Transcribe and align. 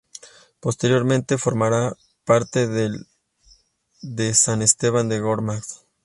Posteriormente, 0.61 1.37
formará 1.37 1.95
parte 2.25 2.67
del 2.67 3.05
de 4.01 4.33
San 4.33 4.63
Esteban 4.63 5.09
de 5.09 5.19
Gormaz. 5.19 5.85